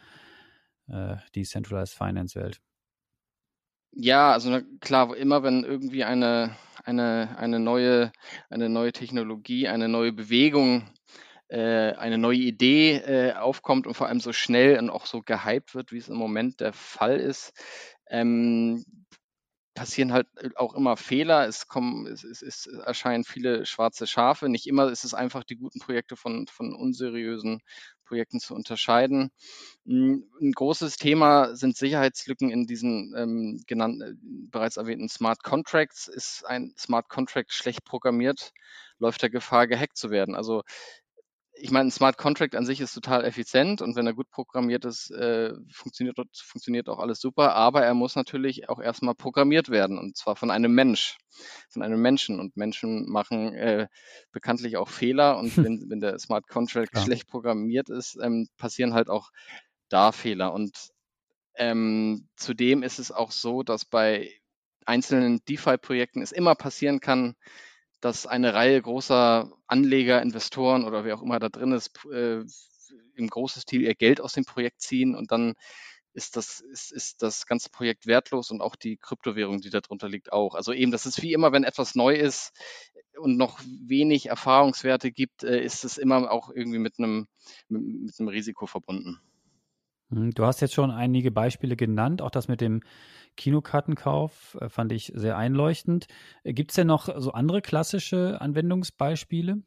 äh, 0.88 1.17
Decentralized 1.35 1.95
Finance 1.95 2.38
Welt? 2.38 2.61
Ja, 3.92 4.32
also 4.32 4.61
klar, 4.80 5.16
immer 5.16 5.42
wenn 5.42 5.64
irgendwie 5.64 6.04
eine 6.04 6.56
eine 6.85 7.37
eine 7.38 7.59
neue 7.59 8.12
eine 8.49 8.68
neue 8.68 8.92
Technologie, 8.92 9.68
eine 9.68 9.88
neue 9.88 10.12
Bewegung, 10.12 10.88
äh, 11.49 11.92
eine 11.94 12.16
neue 12.18 12.38
Idee, 12.38 12.97
äh, 12.99 13.32
aufkommt 13.35 13.87
und 13.87 13.94
vor 13.94 14.06
allem 14.06 14.20
so 14.20 14.32
schnell 14.32 14.78
und 14.78 14.90
auch 14.90 15.06
so 15.06 15.23
gehypt 15.23 15.75
wird, 15.75 15.92
wie 15.92 15.99
es 15.99 16.09
im 16.09 16.16
Moment 16.16 16.61
der 16.61 16.73
Fall 16.73 17.16
ist, 17.18 17.52
ähm, 18.09 18.85
passieren 19.74 20.12
halt 20.12 20.26
äh, 20.36 20.50
auch 20.56 20.74
immer 20.74 20.96
Fehler. 20.96 21.46
Es 21.48 21.68
kommen 21.68 22.06
es 22.06 22.24
es 22.24 22.42
es 22.42 22.66
erscheinen 22.66 23.24
viele 23.24 23.66
schwarze 23.66 24.06
Schafe. 24.06 24.48
Nicht 24.48 24.66
immer 24.66 24.90
ist 24.90 25.04
es 25.04 25.14
einfach, 25.14 25.44
die 25.44 25.56
guten 25.56 25.80
Projekte 25.80 26.16
von 26.16 26.46
von 26.48 26.74
unseriösen 26.74 27.60
Projekten 28.04 28.40
zu 28.40 28.54
unterscheiden. 28.54 29.30
Hm, 29.86 30.24
'n 30.40 30.52
großes 30.52 30.96
Thema 30.96 31.54
sind 31.56 31.76
Sicherheitslücken 31.76 32.50
in 32.50 32.66
diesen, 32.66 33.14
ähm, 33.16 33.62
genannten 33.66 34.02
äh, 34.02 34.14
bereits 34.50 34.76
erwähnten 34.78 35.08
Smart 35.08 35.42
Contracts. 35.44 36.08
Ist 36.08 36.44
ein 36.46 36.74
Smart 36.78 37.08
Contract 37.08 37.52
schlecht 37.52 37.84
programmiert, 37.84 38.52
läuft 38.98 39.22
er 39.22 39.30
Gefahr, 39.30 39.66
gehackt 39.68 39.96
zu 39.96 40.10
werden. 40.10 40.34
Also, 40.34 40.62
ich 41.61 41.71
meine, 41.71 41.88
'n 41.88 41.93
Smart 41.93 42.17
Contract 42.19 42.55
an 42.57 42.67
sich 42.67 42.81
ist 42.81 42.95
total 42.95 43.25
effizient 43.25 43.83
und 43.83 43.97
wenn 43.97 44.07
er 44.07 44.14
gut 44.14 44.31
programmiert 44.31 44.85
ist, 44.85 45.11
äh, 45.11 45.52
funktioniert 45.73 46.19
funktioniert 46.35 46.88
auch 46.88 46.99
alles 46.99 47.21
super, 47.21 47.55
aber 47.55 47.83
er 47.85 47.95
muss 47.95 48.17
natürlich 48.17 48.69
auch 48.69 48.81
erst 48.81 49.02
mal 49.02 49.14
programmiert 49.14 49.69
werden 49.71 49.99
und 49.99 50.17
zwar 50.17 50.37
von 50.37 50.50
einem 50.50 50.75
Mensch 50.75 51.19
von 51.71 51.83
einem 51.83 52.00
Menschen 52.02 52.40
und 52.40 52.57
Menschen 52.57 53.09
machen, 53.11 53.55
äh, 53.55 53.88
bekanntlich 54.33 54.76
auch 54.76 54.88
Fehler 54.88 55.38
und 55.38 55.62
wenn 55.62 55.87
wenn 55.88 56.00
der 56.00 56.19
Smart 56.19 56.49
Contract 56.49 56.97
Klar. 56.97 56.99
schlecht 56.99 57.29
programmiert 57.29 57.90
ist, 57.90 58.17
ähm, 58.23 58.49
passieren 58.59 58.95
halt 58.95 59.09
auch 59.11 59.31
da 59.88 60.12
Fehler 60.12 60.52
und, 60.52 60.90
ähm, 61.57 62.29
zudem 62.37 62.83
ist 62.83 62.99
es 62.99 63.12
auch 63.12 63.31
so, 63.33 63.62
dass 63.62 63.85
bei 63.85 64.33
einzelnen 64.87 65.40
DeFi-Projekten 65.49 66.23
es 66.23 66.33
immer 66.33 66.55
passieren 66.55 67.00
kann, 67.00 67.35
dass 68.00 68.26
eine 68.26 68.54
Reihe 68.54 68.80
großer 68.83 69.52
Anleger, 69.66 70.23
Investoren 70.23 70.85
oder 70.85 71.04
wer 71.04 71.16
auch 71.16 71.23
immer 71.23 71.38
da 71.40 71.49
drin 71.50 71.73
ist, 71.73 71.92
äh, 72.12 72.42
im 73.16 73.28
großen 73.28 73.62
Stil 73.62 73.83
ihr 73.83 73.95
Geld 73.95 74.21
aus 74.21 74.33
dem 74.35 74.45
Projekt 74.45 74.80
ziehen 74.83 75.14
und 75.16 75.33
dann 75.33 75.54
ist 76.14 76.37
das 76.37 76.61
ist 76.61 76.92
ist 76.92 77.23
das 77.23 77.47
ganze 77.47 77.71
Projekt 77.71 78.07
wertlos 78.07 78.50
und 78.50 78.62
auch 78.62 78.76
die 78.76 78.97
Kryptowährung, 78.99 79.61
die 79.61 79.71
da 79.71 79.80
drunter 79.80 80.09
liegt, 80.09 80.33
auch. 80.33 80.54
Also 80.57 80.73
eben, 80.73 80.90
das 80.92 81.07
ist 81.07 81.23
wie 81.23 81.33
immer, 81.35 81.52
wenn 81.52 81.64
etwas 81.64 81.95
neu 81.95 82.14
ist 82.16 82.52
und 83.19 83.37
noch 83.38 83.61
wenig 83.88 84.26
Erfahrungswerte 84.28 85.12
gibt, 85.12 85.45
äh, 85.45 85.62
ist 85.62 85.85
es 85.85 85.99
immer 85.99 86.30
auch 86.33 86.50
irgendwie 86.50 86.78
mit 86.80 86.99
einem 86.99 87.28
mit 87.69 87.83
mit 87.85 88.19
'nem 88.21 88.28
Risiko 88.28 88.66
verbunden. 88.66 89.21
Mhm, 90.11 90.33
du 90.33 90.45
hast 90.45 90.61
jetzt 90.61 90.75
schon 90.75 90.90
einige 90.90 91.31
Beispiele 91.31 91.76
genannt, 91.76 92.23
auch 92.23 92.31
das 92.31 92.49
mit 92.49 92.61
dem 92.61 92.83
Kinokartenkauf, 93.37 94.57
äh, 94.61 94.69
fand 94.69 94.93
ich 94.93 95.12
sehr 95.14 95.37
einleuchtend. 95.37 96.07
Äh, 96.45 96.52
gibt's 96.55 96.75
denn 96.75 96.88
noch 96.88 97.09
so 97.21 97.33
andere 97.33 97.62
klassische 97.62 98.40
Anwendungsbeispiele? 98.40 99.62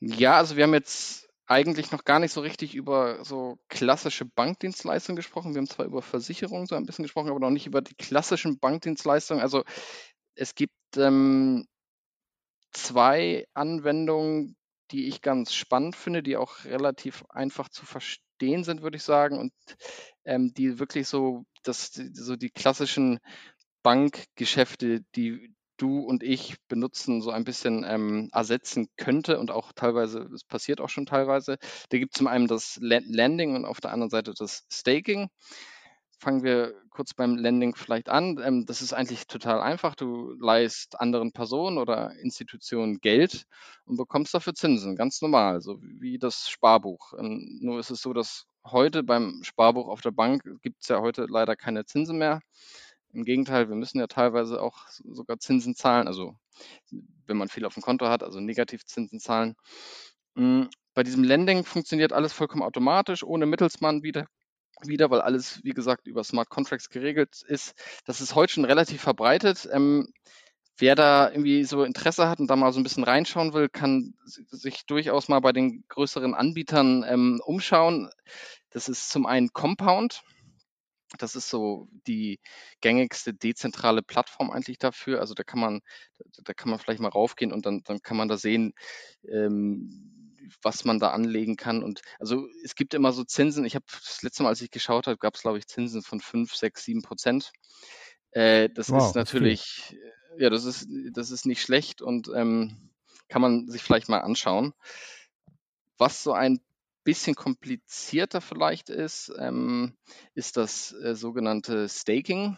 Ja, 0.00 0.36
also 0.36 0.56
wir 0.56 0.64
haben 0.64 0.74
jetzt 0.74 1.28
eigentlich 1.46 1.90
noch 1.92 2.04
gar 2.04 2.18
nicht 2.18 2.32
so 2.32 2.40
richtig 2.40 2.74
über 2.74 3.24
so 3.24 3.58
klassische 3.68 4.24
Bankdienstleistungen 4.24 5.16
gesprochen. 5.16 5.54
Wir 5.54 5.58
haben 5.60 5.68
zwar 5.68 5.86
über 5.86 6.02
Versicherungen 6.02 6.66
so 6.66 6.74
ein 6.76 6.86
bisschen 6.86 7.02
gesprochen, 7.04 7.28
aber 7.30 7.40
noch 7.40 7.50
nicht 7.50 7.66
über 7.66 7.82
die 7.82 7.94
klassischen 7.94 8.58
Bankdienstleistungen. 8.58 9.42
Also, 9.42 9.64
es 10.34 10.54
gibt, 10.54 10.74
ähm 10.96 11.66
2 12.72 13.46
Anwendungen, 13.54 14.56
die 14.90 15.08
ich 15.08 15.22
ganz 15.22 15.54
spannend 15.54 15.96
finde, 15.96 16.22
die 16.22 16.36
auch 16.36 16.64
relativ 16.64 17.24
einfach 17.28 17.68
zu 17.68 17.86
verstehen 17.86 18.22
sind, 18.64 18.82
würde 18.82 18.96
ich 18.96 19.02
sagen 19.04 19.38
und, 19.38 19.52
ähm, 20.24 20.52
die 20.54 20.78
wirklich 20.78 21.08
so 21.08 21.44
das 21.64 21.92
so 22.14 22.36
die 22.36 22.50
klassischen 22.50 23.18
Bankgeschäfte, 23.82 25.02
die 25.16 25.54
du 25.78 26.00
und 26.00 26.22
ich 26.22 26.56
benutzen, 26.68 27.22
so 27.22 27.30
ein 27.30 27.44
bisschen, 27.44 27.84
ähm, 27.88 28.28
ersetzen 28.32 28.88
könnte 28.96 29.38
und 29.40 29.50
auch 29.50 29.72
teilweise 29.72 30.20
es 30.34 30.44
passiert 30.44 30.80
auch 30.80 30.88
schon 30.90 31.06
teilweise. 31.06 31.56
Da 31.90 31.98
gibt's 31.98 32.18
zum 32.18 32.28
einen 32.28 32.46
das 32.48 32.78
Len 32.80 33.04
Lending 33.08 33.56
und 33.56 33.64
auf 33.64 33.80
der 33.80 33.92
anderen 33.92 34.10
Seite 34.10 34.34
das 34.36 34.64
Staking. 34.72 35.28
Fangen 36.22 36.44
wir 36.44 36.80
kurz 36.90 37.14
beim 37.14 37.34
Lending 37.34 37.74
vielleicht 37.74 38.08
an. 38.08 38.40
Ähm, 38.44 38.64
das 38.64 38.80
ist 38.80 38.92
eigentlich 38.92 39.26
total 39.26 39.60
einfach. 39.60 39.96
Du 39.96 40.34
leihst 40.38 41.00
anderen 41.00 41.32
Personen 41.32 41.78
oder 41.78 42.14
Institutionen 42.20 43.00
Geld 43.00 43.44
und 43.86 43.96
bekommst 43.96 44.32
dafür 44.32 44.54
Zinsen, 44.54 44.94
ganz 44.94 45.20
normal, 45.20 45.60
so 45.60 45.80
wie 45.82 46.18
das 46.18 46.48
Sparbuch. 46.48 47.14
Ähm, 47.18 47.58
nur 47.60 47.80
ist 47.80 47.90
es 47.90 48.02
so, 48.02 48.12
dass 48.12 48.46
heute 48.64 49.02
beim 49.02 49.40
Sparbuch 49.42 49.88
auf 49.88 50.00
der 50.00 50.12
Bank 50.12 50.44
gibt's 50.62 50.86
ja 50.86 51.00
heute 51.00 51.26
leider 51.28 51.56
keine 51.56 51.86
Zinsen 51.86 52.18
mehr. 52.18 52.40
Im 53.12 53.24
Gegenteil, 53.24 53.68
wir 53.68 53.74
müssen 53.74 53.98
ja 53.98 54.06
teilweise 54.06 54.62
auch 54.62 54.86
sogar 54.88 55.40
Zinsen 55.40 55.74
zahlen, 55.74 56.06
also 56.06 56.36
wenn 57.26 57.36
man 57.36 57.48
viel 57.48 57.64
auf 57.64 57.74
dem 57.74 57.82
Konto 57.82 58.06
hat, 58.06 58.22
also 58.22 58.38
Negativzinsen 58.38 59.18
zahlen. 59.18 59.56
Hm, 60.36 60.68
bei 60.94 61.02
diesem 61.02 61.24
Lending 61.24 61.64
funktioniert 61.64 62.12
alles 62.12 62.32
vollkommen 62.32 62.62
automatisch, 62.62 63.24
ohne 63.24 63.46
Mittelsmann 63.46 64.04
wieder 64.04 64.28
wieder, 64.88 65.10
weil 65.10 65.20
alles, 65.20 65.62
wie 65.64 65.72
gesagt, 65.72 66.06
über 66.06 66.24
Smart 66.24 66.48
Contracts 66.50 66.88
geregelt 66.90 67.42
ist. 67.46 67.74
Das 68.04 68.20
ist 68.20 68.34
heute 68.34 68.52
schon 68.52 68.64
relativ 68.64 69.02
verbreitet. 69.02 69.68
Ähm, 69.72 70.12
wer 70.78 70.94
da 70.94 71.30
irgendwie 71.30 71.64
so 71.64 71.84
Interesse 71.84 72.28
hat 72.28 72.40
und 72.40 72.48
da 72.48 72.56
mal 72.56 72.72
so 72.72 72.80
ein 72.80 72.82
bisschen 72.82 73.04
reinschauen 73.04 73.52
will, 73.54 73.68
kann 73.68 74.14
si 74.24 74.44
sich 74.50 74.86
durchaus 74.86 75.28
mal 75.28 75.40
bei 75.40 75.52
den 75.52 75.84
größeren 75.88 76.34
Anbietern, 76.34 77.04
ähm, 77.06 77.40
umschauen. 77.44 78.10
Das 78.70 78.88
ist 78.88 79.10
zum 79.10 79.26
einen 79.26 79.52
Compound. 79.52 80.22
Das 81.18 81.36
ist 81.36 81.50
so 81.50 81.88
die 82.06 82.40
gängigste 82.80 83.34
dezentrale 83.34 84.02
Plattform 84.02 84.50
eigentlich 84.50 84.78
dafür. 84.78 85.20
Also, 85.20 85.34
da 85.34 85.44
kann 85.44 85.60
man 85.60 85.80
da 86.44 86.54
kann 86.54 86.70
man 86.70 86.78
vielleicht 86.78 87.00
mal 87.00 87.08
raufgehen 87.08 87.52
und 87.52 87.66
dann 87.66 87.82
dann 87.84 88.00
kann 88.00 88.16
man 88.16 88.28
da 88.28 88.38
sehen, 88.38 88.72
ähm, 89.28 90.21
was 90.62 90.84
man 90.84 90.98
da 90.98 91.10
anlegen 91.10 91.56
kann. 91.56 91.82
Und 91.82 92.02
also, 92.18 92.46
es 92.64 92.74
gibt 92.74 92.94
immer 92.94 93.12
so 93.12 93.24
Zinsen. 93.24 93.64
Ich 93.64 93.74
habe 93.74 93.84
das 93.88 94.22
letzte 94.22 94.42
Mal, 94.42 94.50
als 94.50 94.60
ich 94.60 94.70
geschaut 94.70 95.06
habe, 95.06 95.18
gab's, 95.18 95.42
glaube 95.42 95.58
ich, 95.58 95.66
Zinsen 95.66 96.02
von 96.02 96.20
5, 96.20 96.54
6, 96.54 96.84
7 96.84 97.02
Äh, 98.32 98.68
das 98.70 98.88
ist 98.88 98.92
Wow, 98.94 99.08
ist 99.08 99.14
natürlich 99.14 99.96
ja, 100.38 100.50
das 100.50 100.64
ist 100.64 100.88
das 101.12 101.30
ist 101.30 101.46
nicht 101.46 101.62
schlecht 101.62 102.02
und, 102.02 102.30
ähm, 102.34 102.90
kann 103.28 103.42
man 103.42 103.68
sich 103.68 103.82
vielleicht 103.82 104.08
mal 104.08 104.20
anschauen. 104.20 104.74
Was 105.98 106.22
so 106.22 106.32
ein 106.32 106.60
bisschen 107.04 107.34
komplizierter 107.34 108.40
vielleicht 108.40 108.90
ist, 108.90 109.32
ähm, 109.38 109.96
ist 110.34 110.56
das, 110.56 110.92
äh, 110.92 111.14
sogenannte 111.14 111.88
Staking. 111.88 112.56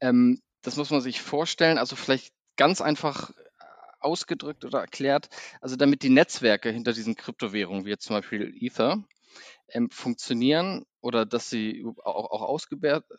Ähm, 0.00 0.40
das 0.62 0.76
muss 0.76 0.90
man 0.90 1.00
sich 1.00 1.20
vorstellen, 1.20 1.78
also 1.78 1.96
vielleicht 1.96 2.32
ganz 2.56 2.80
einfach 2.80 3.32
ausgedrückt 4.04 4.64
oder 4.64 4.80
erklärt, 4.80 5.28
also 5.60 5.76
damit 5.76 6.02
die 6.02 6.10
Netzwerke 6.10 6.70
hinter 6.70 6.92
diesen 6.92 7.16
Kryptowährungen, 7.16 7.84
wie 7.84 7.90
jetzt 7.90 8.04
zum 8.04 8.16
Beispiel 8.16 8.54
Ether, 8.60 9.02
ähm, 9.68 9.90
funktionieren 9.90 10.84
oder 11.00 11.26
dass 11.26 11.50
sie 11.50 11.84
auch, 12.04 12.30
auch 12.30 12.42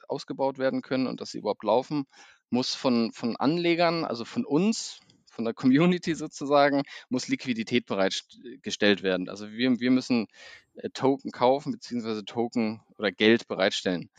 ausgebaut 0.07 0.57
werden 0.57 0.81
können 0.81 1.07
und 1.07 1.21
dass 1.21 1.31
sie 1.31 1.39
überhaupt 1.39 1.63
laufen, 1.63 2.05
muss 2.49 2.75
von, 2.75 3.11
von 3.11 3.35
Anlegern, 3.35 4.05
also 4.05 4.25
von 4.25 4.45
uns, 4.45 4.99
von 5.31 5.45
der 5.45 5.53
Community 5.53 6.15
sozusagen, 6.15 6.83
muss 7.09 7.27
Liquidität 7.27 7.85
bereitgestellt 7.85 9.03
werden. 9.03 9.29
Also 9.29 9.51
wir, 9.51 9.79
wir 9.79 9.91
müssen 9.91 10.27
äh, 10.75 10.89
Token 10.89 11.31
kaufen 11.31 11.71
beziehungsweise 11.71 12.23
Token 12.23 12.81
oder 12.97 13.11
Geld 13.11 13.47
bereitstellen. 13.47 14.09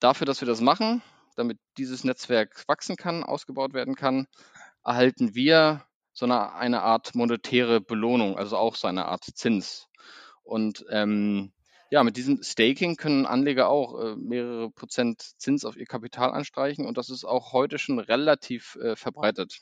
Dafür, 0.00 0.26
dass 0.26 0.40
wir 0.40 0.48
das 0.48 0.60
machen, 0.60 1.02
damit 1.36 1.58
dieses 1.78 2.04
Netzwerk 2.04 2.64
wachsen 2.66 2.96
kann, 2.96 3.22
ausgebaut 3.22 3.72
werden 3.72 3.94
kann, 3.94 4.26
erhalten 4.84 5.34
wir 5.34 5.84
so 6.12 6.26
eine, 6.26 6.52
eine 6.54 6.82
Art 6.82 7.14
monetäre 7.14 7.80
Belohnung, 7.80 8.36
also 8.36 8.56
auch 8.56 8.76
so 8.76 8.86
eine 8.88 9.06
Art 9.06 9.24
Zins. 9.24 9.88
Und 10.42 10.84
ähm, 10.90 11.52
ja, 11.90 12.02
mit 12.04 12.16
diesem 12.16 12.42
Staking 12.42 12.96
können 12.96 13.26
Anleger 13.26 13.68
auch 13.68 14.00
äh, 14.00 14.16
mehrere 14.16 14.70
Prozent 14.70 15.20
Zins 15.38 15.64
auf 15.64 15.76
ihr 15.76 15.86
Kapital 15.86 16.32
anstreichen 16.32 16.86
und 16.86 16.96
das 16.96 17.10
ist 17.10 17.24
auch 17.24 17.52
heute 17.52 17.78
schon 17.78 17.98
relativ 17.98 18.76
äh, 18.76 18.96
verbreitet. 18.96 19.58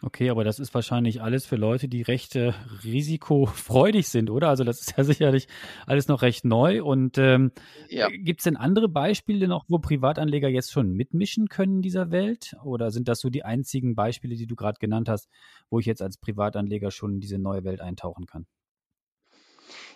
Okay, 0.00 0.30
aber 0.30 0.44
das 0.44 0.60
ist 0.60 0.72
wahrscheinlich 0.74 1.22
alles 1.22 1.44
für 1.44 1.56
Leute, 1.56 1.88
die 1.88 2.02
recht 2.02 2.36
äh, 2.36 2.52
risikofreudig 2.84 4.06
sind, 4.08 4.30
oder? 4.30 4.48
Also 4.48 4.62
das 4.62 4.80
ist 4.80 4.96
ja 4.96 5.02
sicherlich 5.04 5.48
alles 5.86 6.06
noch 6.06 6.22
recht 6.22 6.44
neu. 6.44 6.84
Und 6.84 7.18
ähm, 7.18 7.50
Ja, 7.88 8.08
gibt 8.08 8.38
es 8.40 8.44
denn 8.44 8.56
andere 8.56 8.88
Beispiele 8.88 9.48
noch, 9.48 9.64
wo 9.68 9.80
Privatanleger 9.80 10.48
jetzt 10.48 10.70
schon 10.70 10.92
mitmischen 10.92 11.48
können 11.48 11.76
in 11.76 11.82
dieser 11.82 12.12
Welt? 12.12 12.54
Oder 12.62 12.92
sind 12.92 13.08
das 13.08 13.18
so 13.18 13.28
die 13.28 13.44
einzigen 13.44 13.96
Beispiele, 13.96 14.36
die 14.36 14.46
du 14.46 14.54
gerade 14.54 14.78
genannt 14.78 15.08
hast, 15.08 15.28
wo 15.68 15.80
ich 15.80 15.86
jetzt 15.86 16.02
als 16.02 16.16
Privatanleger 16.16 16.92
schon 16.92 17.14
in 17.14 17.20
diese 17.20 17.38
neue 17.38 17.64
Welt 17.64 17.80
eintauchen 17.80 18.26
kann? 18.26 18.46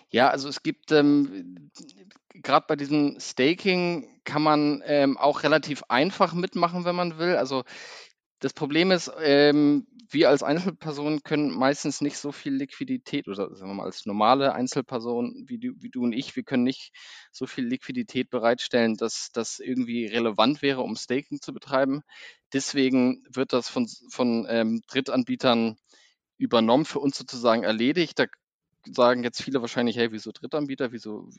ja, 0.09 0.29
also 0.29 0.47
es 0.47 0.63
gibt 0.63 0.91
ähm, 0.91 1.71
gerade 2.33 2.65
bei 2.67 2.75
diesem 2.75 3.17
Staking 3.19 4.07
kann 4.23 4.41
man 4.43 4.83
ähm, 4.85 5.17
auch 5.17 5.43
relativ 5.43 5.83
einfach 5.89 6.33
mitmachen, 6.33 6.85
wenn 6.85 6.95
man 6.95 7.17
will. 7.17 7.35
Also 7.35 7.63
das 8.43 8.51
Problem 8.51 8.91
ist, 8.91 9.09
ähm, 9.21 9.87
wir 10.09 10.27
als 10.27 10.43
Einzelperson 10.43 11.23
können 11.23 11.49
meistens 11.49 12.01
nicht 12.01 12.17
so 12.17 12.33
viel 12.33 12.53
Liquidität 12.53 13.29
oder 13.29 13.55
sagen 13.55 13.71
wir 13.71 13.75
mal 13.75 13.85
als 13.85 14.05
normale 14.05 14.51
Einzelperson 14.51 15.45
wie 15.47 15.59
du, 15.59 15.71
wie 15.77 15.89
du 15.89 16.03
und 16.03 16.11
ich, 16.11 16.35
wir 16.35 16.43
können 16.43 16.63
nicht 16.63 16.91
so 17.31 17.47
viel 17.47 17.65
Liquidität 17.65 18.29
bereitstellen, 18.29 18.97
dass 18.97 19.29
das 19.31 19.59
irgendwie 19.59 20.07
relevant 20.07 20.61
wäre, 20.61 20.81
um 20.81 20.97
Staking 20.97 21.39
zu 21.39 21.53
betreiben. 21.53 22.01
Deswegen 22.51 23.23
wird 23.29 23.53
das 23.53 23.69
von, 23.69 23.87
von 24.09 24.45
ähm, 24.49 24.81
Drittanbietern 24.87 25.77
übernommen, 26.37 26.83
für 26.83 26.99
uns 26.99 27.17
sozusagen 27.17 27.63
erledigt. 27.63 28.19
Da 28.19 28.25
sagen 28.91 29.23
jetzt 29.23 29.41
viele 29.41 29.61
wahrscheinlich, 29.61 29.95
hey, 29.95 30.11
wieso 30.11 30.33
Drittanbieter, 30.33 30.91
wieso, 30.91 31.29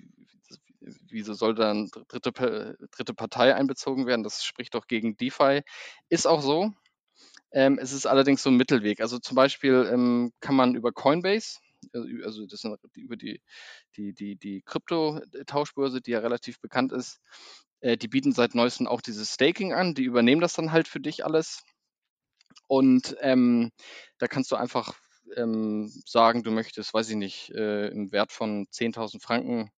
wieso 1.10 1.34
soll 1.34 1.54
dann 1.54 1.90
dritte, 2.08 2.78
dritte 2.90 3.12
Partei 3.12 3.54
einbezogen 3.54 4.06
werden? 4.06 4.22
Das 4.22 4.42
spricht 4.42 4.74
doch 4.74 4.86
gegen 4.86 5.18
DeFi. 5.18 5.60
Ist 6.08 6.26
auch 6.26 6.40
so. 6.40 6.72
Ähm, 7.54 7.78
es 7.80 7.92
ist 7.92 8.06
allerdings 8.06 8.42
so 8.42 8.50
ein 8.50 8.56
Mittelweg. 8.56 9.00
Also 9.00 9.18
zum 9.18 9.36
Beispiel 9.36 9.88
ähm, 9.90 10.32
kann 10.40 10.56
man 10.56 10.74
über 10.74 10.92
Coinbase, 10.92 11.60
also, 11.92 12.08
also 12.24 12.46
das 12.46 12.60
sind 12.60 12.76
über 12.96 13.16
die, 13.16 13.40
die, 13.96 14.12
die, 14.12 14.36
die 14.36 14.62
Krypto-Tauschbörse, 14.62 16.00
die 16.00 16.10
ja 16.10 16.18
relativ 16.18 16.60
bekannt 16.60 16.92
ist, 16.92 17.20
äh, 17.80 17.96
die 17.96 18.08
bieten 18.08 18.32
seit 18.32 18.56
neuestem 18.56 18.88
auch 18.88 19.00
dieses 19.00 19.32
Staking 19.32 19.72
an. 19.72 19.94
Die 19.94 20.02
übernehmen 20.02 20.40
das 20.40 20.54
dann 20.54 20.72
halt 20.72 20.88
für 20.88 21.00
dich 21.00 21.24
alles. 21.24 21.62
Und 22.66 23.16
ähm, 23.20 23.70
da 24.18 24.26
kannst 24.26 24.50
du 24.50 24.56
einfach 24.56 24.94
ähm, 25.36 25.92
sagen, 26.06 26.42
du 26.42 26.50
möchtest, 26.50 26.92
weiß 26.92 27.10
ich 27.10 27.16
nicht, 27.16 27.50
äh, 27.50 27.88
im 27.88 28.10
Wert 28.10 28.32
von 28.32 28.66
10.000 28.70 29.20
Franken 29.22 29.70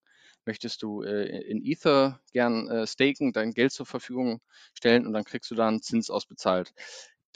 möchtest 0.47 0.83
du 0.83 1.02
äh, 1.02 1.26
in 1.49 1.62
Ether 1.64 2.21
gern 2.33 2.68
äh, 2.68 2.87
staken, 2.87 3.33
dein 3.33 3.52
Geld 3.52 3.73
zur 3.73 3.87
Verfügung 3.87 4.40
stellen 4.75 5.06
und 5.06 5.12
dann 5.12 5.25
kriegst 5.25 5.50
du 5.50 5.54
da 5.56 5.68
einen 5.68 5.83
Zins 5.83 6.09
ausbezahlt. 6.09 6.73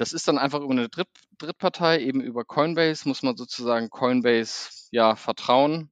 Das 0.01 0.15
ist 0.15 0.27
dann 0.29 0.39
einfach 0.39 0.63
über 0.63 0.71
eine 0.71 0.89
Dritt 0.89 1.09
Drittpartei, 1.37 2.01
eben 2.01 2.23
über 2.23 2.43
Coinbase, 2.43 3.07
muss 3.07 3.23
man 3.23 3.37
sozusagen 3.37 3.91
Coinbase 3.91 4.89
ja 4.93 5.15
vertrauen. 5.15 5.91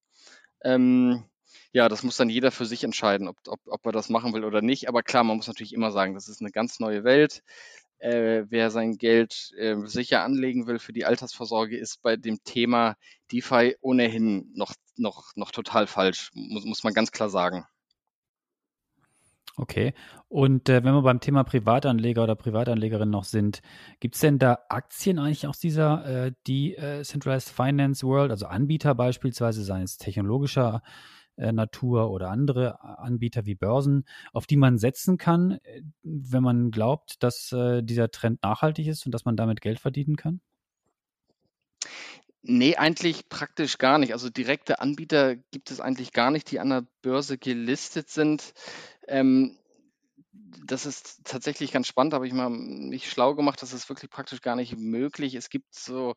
Ähm, 0.65 1.25
ja, 1.73 1.91
das 1.91 2.05
muss 2.05 2.17
dann 2.17 2.31
jeder 2.31 2.51
für 2.51 2.65
sich 2.65 2.85
entscheiden, 2.85 3.29
ob, 3.29 3.37
ob, 3.47 3.61
ob 3.67 3.85
er 3.85 3.93
das 3.93 4.09
machen 4.09 4.33
will 4.33 4.45
oder 4.45 4.63
nicht. 4.63 4.89
Aber 4.89 5.03
klar, 5.03 5.25
man 5.25 5.37
muss 5.37 5.47
natürlich 5.47 5.75
immer 5.75 5.93
sagen, 5.93 6.15
das 6.15 6.27
ist 6.27 6.41
eine 6.41 6.51
ganz 6.51 6.81
neue 6.81 7.05
Welt. 7.05 7.43
Äh, 7.99 8.45
wer 8.49 8.71
sein 8.71 8.97
Geld 8.97 9.53
äh, 9.59 9.77
sicher 9.85 10.23
anlegen 10.23 10.67
will 10.67 10.79
für 10.79 10.95
die 10.95 11.05
Altersvorsorge, 11.05 11.77
ist 11.77 12.01
bei 12.01 12.17
dem 12.17 12.43
Thema 12.45 12.97
DeFi 13.31 13.77
ohnehin 13.83 14.51
noch, 14.55 14.73
noch, 14.97 15.33
noch 15.37 15.51
total 15.51 15.87
falsch, 15.87 16.31
muss, 16.33 16.65
muss 16.65 16.83
man 16.83 16.95
ganz 16.95 17.13
klar 17.13 17.29
sagen. 17.29 17.67
Okay. 19.59 19.93
Und 20.29 20.69
äh, 20.69 20.85
wenn 20.85 20.95
wir 20.95 21.03
beim 21.03 21.19
Thema 21.19 21.43
Privatanleger 21.43 22.23
oder 22.23 22.37
Privatanlegerin 22.37 23.11
noch 23.11 23.25
sind, 23.25 23.61
gibt 23.99 24.15
es 24.15 24.21
denn 24.21 24.39
da 24.39 24.61
Aktien 24.69 25.19
eigentlich 25.19 25.49
aus 25.49 25.59
dieser 25.59 26.27
äh, 26.27 26.33
Decentralized 26.47 27.51
Finance 27.51 28.07
World, 28.07 28.31
also 28.31 28.47
Anbieter 28.47 28.95
beispielsweise, 28.95 29.65
seien 29.65 29.83
es 29.83 29.99
technologischer 29.99 30.81
äh, 31.37 31.51
Natur 31.51 32.13
oder 32.13 32.31
andere 32.31 32.81
Anbieter 33.01 33.47
wie 33.47 33.57
Börsen, 33.57 34.05
auf 34.33 34.47
die 34.47 34.57
man 34.57 34.79
setzen 34.79 35.19
kann, 35.19 35.59
äh, 35.65 35.83
wenn 36.05 36.45
man 36.45 36.71
glaubt, 36.71 37.21
dass 37.25 37.51
äh, 37.51 37.83
dieser 37.83 38.13
Trend 38.13 38.41
nachhaltig 38.45 38.87
ist 38.87 39.07
und 39.07 39.13
dass 39.13 39.25
man 39.25 39.37
damit 39.37 39.61
Geld 39.61 39.81
verdienen 39.81 40.15
kann? 40.15 40.41
Nee, 42.43 42.77
eigentlich 42.77 43.29
praktisch 43.29 43.79
gar 43.79 43.99
nicht. 43.99 44.13
Also 44.13 44.31
direkte 44.31 44.81
Anbieter 44.81 45.37
gibt 45.37 45.71
es 45.71 45.81
eigentlich 45.81 46.13
gar 46.13 46.31
nicht, 46.31 46.51
die 46.51 46.61
an 46.61 46.71
der 46.71 46.87
Börse 47.03 47.37
gelistet 47.37 48.09
sind. 48.09 48.55
Ähm, 49.09 49.59
das 50.67 50.87
ist 50.87 51.25
tatsächlich 51.25 51.73
ganz 51.73 51.87
spannend, 51.87 52.15
habe 52.15 52.27
ich 52.27 52.33
mal 52.33 52.51
mich 52.51 53.09
schlau 53.09 53.35
gemacht, 53.35 53.63
das 53.63 53.73
ist 53.73 53.89
wirklich 53.89 54.11
praktisch 54.11 54.41
gar 54.41 54.57
nicht 54.57 54.77
möglich. 54.79 55.35
Es 55.35 55.51
gibt 55.51 55.75
so, 55.75 56.15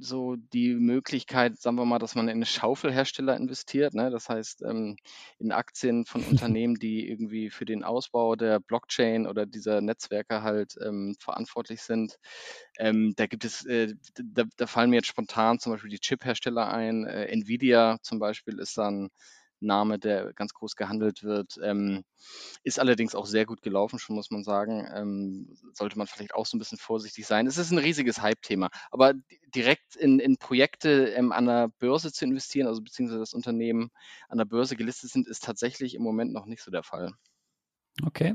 so 0.00 0.36
die 0.36 0.74
Möglichkeit, 0.74 1.58
sagen 1.58 1.76
wir 1.76 1.84
mal, 1.84 1.98
dass 1.98 2.14
man 2.14 2.28
in 2.28 2.36
eine 2.36 2.46
Schaufelhersteller 2.46 3.36
investiert. 3.36 3.94
Ne? 3.94 4.10
Das 4.10 4.28
heißt, 4.28 4.62
ähm, 4.62 4.96
in 5.38 5.52
Aktien 5.52 6.04
von 6.04 6.22
Unternehmen, 6.50 6.76
die 6.76 7.08
irgendwie 7.08 7.50
für 7.50 7.64
den 7.64 7.84
Ausbau 7.84 8.36
der 8.36 8.60
Blockchain 8.60 9.26
oder 9.26 9.46
dieser 9.46 9.80
Netzwerke 9.80 10.42
halt 10.42 10.74
ähm, 10.84 11.14
verantwortlich 11.18 11.82
sind. 11.82 12.18
Ähm, 12.78 13.14
da 13.16 13.26
gibt 13.26 13.44
es, 13.44 13.64
äh, 13.66 13.94
da, 14.14 14.44
da, 14.56 14.66
fallen 14.66 14.90
mir 14.90 14.96
jetzt 14.96 15.08
spontan 15.08 15.58
zum 15.58 15.72
Beispiel 15.72 15.90
die 15.90 16.00
Chip-Hersteller 16.00 16.68
ein. 16.68 17.04
Äh, 17.06 17.26
Nvidia 17.26 17.98
zum 18.02 18.18
Beispiel 18.18 18.58
ist 18.58 18.76
dann 18.78 19.10
Name, 19.62 19.98
der 19.98 20.32
ganz 20.34 20.52
groß 20.54 20.76
gehandelt 20.76 21.22
wird. 21.22 21.58
Ähm, 21.62 22.04
ist 22.62 22.78
allerdings 22.78 23.14
auch 23.14 23.26
sehr 23.26 23.46
gut 23.46 23.62
gelaufen, 23.62 23.98
schon 23.98 24.16
muss 24.16 24.30
man 24.30 24.44
sagen. 24.44 24.86
Ähm, 24.94 25.56
sollte 25.72 25.98
man 25.98 26.06
vielleicht 26.06 26.34
auch 26.34 26.46
so 26.46 26.56
ein 26.56 26.58
bisschen 26.58 26.78
vorsichtig 26.78 27.26
sein. 27.26 27.46
Es 27.46 27.58
ist 27.58 27.70
ein 27.70 27.78
riesiges 27.78 28.20
Hype-Thema. 28.20 28.68
Aber 28.90 29.14
direkt 29.54 29.96
in, 29.96 30.18
in 30.18 30.36
Projekte 30.36 31.08
ähm, 31.10 31.32
an 31.32 31.46
der 31.46 31.68
Börse 31.78 32.12
zu 32.12 32.24
investieren, 32.24 32.66
also 32.66 32.82
beziehungsweise 32.82 33.20
das 33.20 33.34
Unternehmen 33.34 33.90
an 34.28 34.38
der 34.38 34.44
Börse 34.44 34.76
gelistet 34.76 35.10
sind, 35.10 35.26
ist 35.26 35.44
tatsächlich 35.44 35.94
im 35.94 36.02
Moment 36.02 36.32
noch 36.32 36.46
nicht 36.46 36.62
so 36.62 36.70
der 36.70 36.82
Fall. 36.82 37.12
Okay. 38.04 38.34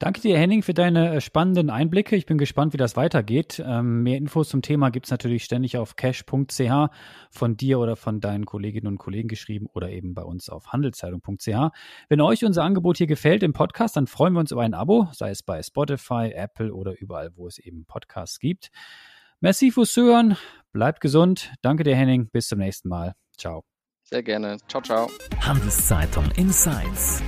Danke 0.00 0.20
dir, 0.20 0.36
Henning, 0.36 0.62
für 0.62 0.74
deine 0.74 1.14
äh, 1.14 1.20
spannenden 1.20 1.70
Einblicke. 1.70 2.16
Ich 2.16 2.26
bin 2.26 2.36
gespannt, 2.36 2.72
wie 2.72 2.78
das 2.78 2.96
weitergeht. 2.96 3.62
Ähm, 3.64 4.02
mehr 4.02 4.18
Infos 4.18 4.48
zum 4.48 4.60
Thema 4.60 4.90
gibt 4.90 5.06
es 5.06 5.10
natürlich 5.10 5.44
ständig 5.44 5.78
auf 5.78 5.94
cash.ch 5.94 6.90
von 7.30 7.56
dir 7.56 7.78
oder 7.78 7.94
von 7.94 8.20
deinen 8.20 8.44
Kolleginnen 8.44 8.88
und 8.88 8.98
Kollegen 8.98 9.28
geschrieben 9.28 9.66
oder 9.72 9.90
eben 9.90 10.12
bei 10.12 10.22
uns 10.22 10.48
auf 10.48 10.72
handelszeitung.ch. 10.72 11.72
Wenn 12.08 12.20
euch 12.20 12.44
unser 12.44 12.64
Angebot 12.64 12.98
hier 12.98 13.06
gefällt 13.06 13.44
im 13.44 13.52
Podcast, 13.52 13.96
dann 13.96 14.08
freuen 14.08 14.32
wir 14.32 14.40
uns 14.40 14.50
über 14.50 14.62
ein 14.62 14.74
Abo, 14.74 15.08
sei 15.12 15.30
es 15.30 15.44
bei 15.44 15.62
Spotify, 15.62 16.32
Apple 16.34 16.74
oder 16.74 17.00
überall, 17.00 17.30
wo 17.36 17.46
es 17.46 17.58
eben 17.58 17.86
Podcasts 17.86 18.40
gibt. 18.40 18.70
Merci 19.40 19.70
fürs 19.70 19.92
Zuhören. 19.92 20.36
Bleibt 20.72 21.00
gesund. 21.00 21.52
Danke 21.62 21.84
dir, 21.84 21.94
Henning. 21.94 22.28
Bis 22.30 22.48
zum 22.48 22.58
nächsten 22.58 22.88
Mal. 22.88 23.14
Ciao. 23.38 23.62
Sehr 24.02 24.24
gerne. 24.24 24.58
Ciao, 24.68 24.82
ciao. 24.82 25.08
Handelszeitung 25.40 26.30
Insights 26.36 27.22